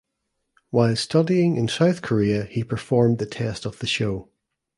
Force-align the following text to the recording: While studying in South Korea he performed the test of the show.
While 0.71 0.95
studying 0.95 1.57
in 1.57 1.67
South 1.67 2.01
Korea 2.01 2.45
he 2.45 2.63
performed 2.63 3.19
the 3.19 3.27
test 3.27 3.67
of 3.67 3.77
the 3.77 3.85
show. 3.85 4.31